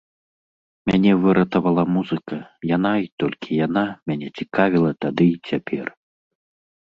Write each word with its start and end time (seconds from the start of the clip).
Мяне 0.91 1.11
выратавала 1.25 1.83
музыка, 1.97 2.37
яна 2.75 2.93
і 3.03 3.05
толькі 3.25 3.59
яна 3.65 3.83
мяне 4.13 4.27
цікавіла 4.37 4.91
тады 5.07 5.25
і 5.35 5.39
цяпер. 5.53 5.85